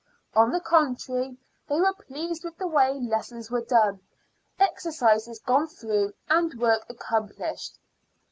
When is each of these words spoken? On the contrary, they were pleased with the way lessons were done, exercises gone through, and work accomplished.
On 0.33 0.49
the 0.49 0.59
contrary, 0.59 1.37
they 1.69 1.79
were 1.79 1.93
pleased 1.93 2.43
with 2.43 2.57
the 2.57 2.65
way 2.65 2.95
lessons 2.99 3.51
were 3.51 3.61
done, 3.63 3.99
exercises 4.57 5.37
gone 5.45 5.67
through, 5.67 6.13
and 6.27 6.55
work 6.59 6.87
accomplished. 6.89 7.77